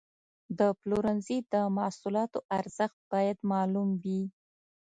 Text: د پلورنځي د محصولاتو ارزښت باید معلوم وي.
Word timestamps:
د 0.59 0.61
پلورنځي 0.79 1.37
د 1.53 1.55
محصولاتو 1.77 2.39
ارزښت 2.59 2.97
باید 3.11 3.37
معلوم 3.51 3.89
وي. 4.03 4.21